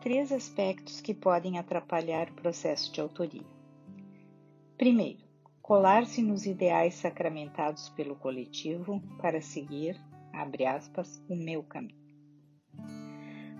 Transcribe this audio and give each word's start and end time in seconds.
três 0.00 0.30
aspectos 0.32 1.00
que 1.00 1.12
podem 1.12 1.58
atrapalhar 1.58 2.30
o 2.30 2.34
processo 2.34 2.92
de 2.92 3.00
autoria. 3.00 3.46
Primeiro, 4.76 5.24
colar-se 5.60 6.22
nos 6.22 6.46
ideais 6.46 6.94
sacramentados 6.94 7.88
pelo 7.90 8.14
coletivo 8.16 9.02
para 9.20 9.40
seguir, 9.40 10.00
abre 10.32 10.64
aspas, 10.66 11.22
o 11.28 11.34
meu 11.34 11.62
caminho. 11.62 11.98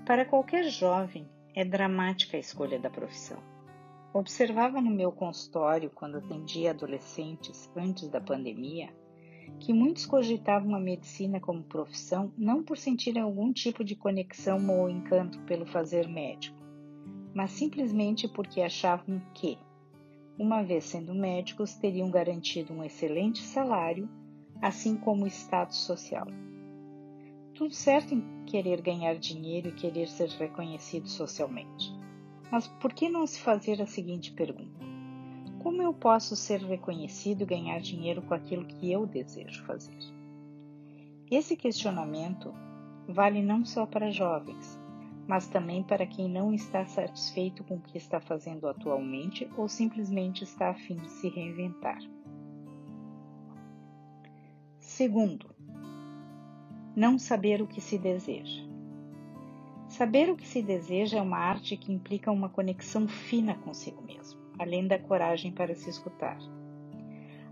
Para 0.06 0.24
qualquer 0.24 0.64
jovem, 0.70 1.28
é 1.54 1.64
dramática 1.64 2.36
a 2.36 2.40
escolha 2.40 2.78
da 2.78 2.88
profissão. 2.88 3.42
Observava 4.14 4.80
no 4.80 4.90
meu 4.90 5.12
consultório, 5.12 5.90
quando 5.90 6.18
atendia 6.18 6.70
adolescentes 6.70 7.70
antes 7.76 8.08
da 8.08 8.20
pandemia, 8.20 8.88
que 9.58 9.72
muitos 9.72 10.06
cogitavam 10.06 10.74
a 10.74 10.80
medicina 10.80 11.40
como 11.40 11.62
profissão 11.62 12.32
não 12.36 12.62
por 12.62 12.76
sentirem 12.76 13.22
algum 13.22 13.52
tipo 13.52 13.82
de 13.84 13.94
conexão 13.94 14.58
ou 14.70 14.88
encanto 14.88 15.38
pelo 15.40 15.66
fazer 15.66 16.08
médico, 16.08 16.56
mas 17.34 17.52
simplesmente 17.52 18.28
porque 18.28 18.60
achavam 18.60 19.20
que, 19.34 19.58
uma 20.38 20.62
vez 20.62 20.84
sendo 20.84 21.14
médicos, 21.14 21.74
teriam 21.74 22.10
garantido 22.10 22.72
um 22.72 22.84
excelente 22.84 23.42
salário, 23.42 24.08
assim 24.62 24.96
como 24.96 25.24
o 25.24 25.28
status 25.28 25.78
social. 25.78 26.26
Tudo 27.54 27.74
certo 27.74 28.14
em 28.14 28.44
querer 28.46 28.80
ganhar 28.80 29.14
dinheiro 29.16 29.68
e 29.68 29.74
querer 29.74 30.08
ser 30.08 30.28
reconhecido 30.30 31.08
socialmente. 31.08 31.92
Mas 32.50 32.66
por 32.66 32.92
que 32.92 33.08
não 33.08 33.26
se 33.26 33.40
fazer 33.40 33.82
a 33.82 33.86
seguinte 33.86 34.32
pergunta? 34.32 34.97
Como 35.58 35.82
eu 35.82 35.92
posso 35.92 36.36
ser 36.36 36.60
reconhecido 36.62 37.42
e 37.42 37.46
ganhar 37.46 37.80
dinheiro 37.80 38.22
com 38.22 38.34
aquilo 38.34 38.64
que 38.64 38.90
eu 38.90 39.06
desejo 39.06 39.64
fazer? 39.64 39.98
Esse 41.30 41.56
questionamento 41.56 42.54
vale 43.08 43.42
não 43.42 43.64
só 43.64 43.84
para 43.84 44.10
jovens, 44.10 44.78
mas 45.26 45.46
também 45.46 45.82
para 45.82 46.06
quem 46.06 46.28
não 46.28 46.54
está 46.54 46.86
satisfeito 46.86 47.62
com 47.64 47.74
o 47.74 47.80
que 47.80 47.98
está 47.98 48.18
fazendo 48.18 48.66
atualmente 48.66 49.46
ou 49.56 49.68
simplesmente 49.68 50.42
está 50.44 50.70
a 50.70 50.74
fim 50.74 50.96
de 50.96 51.10
se 51.10 51.28
reinventar. 51.28 51.98
Segundo, 54.78 55.54
não 56.96 57.18
saber 57.18 57.60
o 57.60 57.66
que 57.66 57.80
se 57.80 57.98
deseja. 57.98 58.66
Saber 59.86 60.30
o 60.30 60.36
que 60.36 60.48
se 60.48 60.62
deseja 60.62 61.18
é 61.18 61.22
uma 61.22 61.38
arte 61.38 61.76
que 61.76 61.92
implica 61.92 62.30
uma 62.30 62.48
conexão 62.48 63.06
fina 63.06 63.54
consigo 63.54 64.02
mesmo, 64.02 64.40
além 64.58 64.86
da 64.86 64.98
coragem 64.98 65.52
para 65.52 65.74
se 65.74 65.88
escutar. 65.88 66.38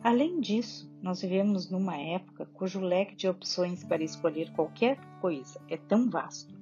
Além 0.02 0.40
disso, 0.40 0.90
nós 1.02 1.20
vivemos 1.20 1.70
numa 1.70 1.96
época 1.96 2.46
cujo 2.54 2.80
leque 2.80 3.16
de 3.16 3.28
opções 3.28 3.82
para 3.82 4.04
escolher 4.04 4.52
qualquer 4.52 4.98
coisa 5.20 5.60
é 5.68 5.76
tão 5.76 6.08
vasto 6.08 6.54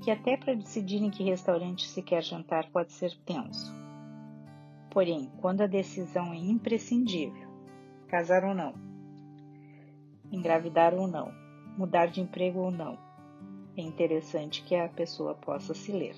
que 0.00 0.10
até 0.10 0.36
para 0.36 0.54
decidir 0.54 1.02
em 1.02 1.10
que 1.10 1.22
restaurante 1.22 1.88
se 1.88 2.02
quer 2.02 2.22
jantar 2.22 2.70
pode 2.70 2.92
ser 2.92 3.16
tenso. 3.24 3.72
Porém, 4.90 5.30
quando 5.40 5.62
a 5.62 5.66
decisão 5.66 6.32
é 6.32 6.36
imprescindível, 6.36 7.48
casar 8.08 8.44
ou 8.44 8.54
não, 8.54 8.74
engravidar 10.30 10.94
ou 10.94 11.06
não, 11.06 11.32
mudar 11.76 12.06
de 12.06 12.20
emprego 12.20 12.60
ou 12.60 12.70
não. 12.70 12.98
É 13.76 13.82
interessante 13.82 14.62
que 14.62 14.74
a 14.74 14.88
pessoa 14.88 15.34
possa 15.34 15.74
se 15.74 15.90
ler. 15.90 16.16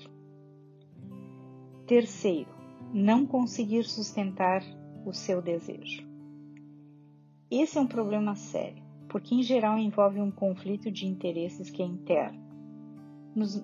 Terceiro, 1.87 2.49
não 2.93 3.25
conseguir 3.25 3.83
sustentar 3.83 4.63
o 5.05 5.13
seu 5.13 5.41
desejo. 5.41 6.07
Esse 7.49 7.77
é 7.77 7.81
um 7.81 7.87
problema 7.87 8.35
sério, 8.35 8.83
porque 9.07 9.35
em 9.35 9.43
geral 9.43 9.77
envolve 9.77 10.19
um 10.19 10.31
conflito 10.31 10.91
de 10.91 11.05
interesses 11.05 11.69
que 11.69 11.81
é 11.81 11.85
interno. 11.85 12.45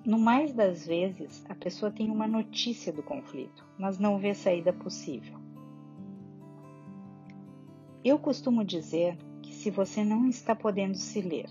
No 0.06 0.20
mais 0.20 0.54
das 0.54 0.86
vezes, 0.86 1.44
a 1.50 1.56
pessoa 1.56 1.92
tem 1.92 2.12
uma 2.12 2.28
notícia 2.28 2.94
do 2.94 3.02
conflito, 3.02 3.66
mas 3.78 3.98
não 3.98 4.20
vê 4.20 4.34
saída 4.34 4.72
possível. 4.72 5.40
Eu 8.04 8.20
costumo 8.20 8.64
dizer 8.64 9.18
que 9.42 9.54
se 9.54 9.72
você 9.72 10.04
não 10.04 10.28
está 10.28 10.56
podendo 10.56 10.96
se 10.96 11.22
ler 11.22 11.50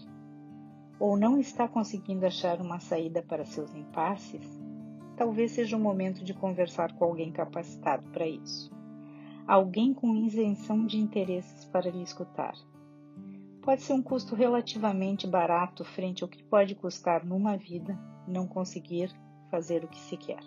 ou 1.01 1.17
não 1.17 1.39
está 1.39 1.67
conseguindo 1.67 2.25
achar 2.25 2.61
uma 2.61 2.79
saída 2.79 3.23
para 3.23 3.45
seus 3.45 3.75
impasses, 3.75 4.62
talvez 5.17 5.53
seja 5.53 5.77
o 5.77 5.81
momento 5.81 6.25
de 6.25 6.35
conversar 6.35 6.93
com 6.93 7.05
alguém 7.05 7.31
capacitado 7.31 8.07
para 8.09 8.27
isso. 8.27 8.71
Alguém 9.47 9.93
com 9.93 10.15
isenção 10.17 10.87
de 10.87 10.99
interesses 10.99 11.65
para 11.65 11.91
lhe 11.91 12.03
escutar. 12.03 12.55
Pode 13.61 13.83
ser 13.83 13.93
um 13.93 14.03
custo 14.03 14.35
relativamente 14.35 15.27
barato 15.27 15.85
frente 15.85 16.23
ao 16.23 16.29
que 16.29 16.43
pode 16.43 16.75
custar 16.75 17.25
numa 17.25 17.57
vida 17.57 17.99
não 18.27 18.47
conseguir 18.47 19.13
fazer 19.51 19.85
o 19.85 19.89
que 19.89 19.99
se 19.99 20.17
quer. 20.17 20.43